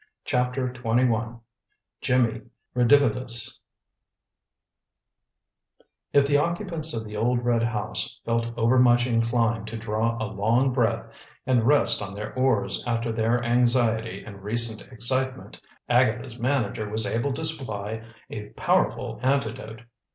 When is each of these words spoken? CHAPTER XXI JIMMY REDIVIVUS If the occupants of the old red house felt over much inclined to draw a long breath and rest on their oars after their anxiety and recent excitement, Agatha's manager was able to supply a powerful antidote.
CHAPTER 0.25 0.73
XXI 0.73 1.41
JIMMY 2.01 2.41
REDIVIVUS 2.73 3.59
If 6.11 6.25
the 6.25 6.37
occupants 6.37 6.95
of 6.95 7.05
the 7.05 7.15
old 7.15 7.45
red 7.45 7.61
house 7.61 8.19
felt 8.25 8.47
over 8.57 8.79
much 8.79 9.05
inclined 9.05 9.67
to 9.67 9.77
draw 9.77 10.17
a 10.19 10.25
long 10.25 10.73
breath 10.73 11.05
and 11.45 11.67
rest 11.67 12.01
on 12.01 12.15
their 12.15 12.33
oars 12.33 12.83
after 12.87 13.11
their 13.11 13.43
anxiety 13.43 14.23
and 14.25 14.43
recent 14.43 14.91
excitement, 14.91 15.61
Agatha's 15.87 16.39
manager 16.39 16.89
was 16.89 17.05
able 17.05 17.31
to 17.33 17.45
supply 17.45 18.03
a 18.31 18.49
powerful 18.55 19.19
antidote. 19.21 19.81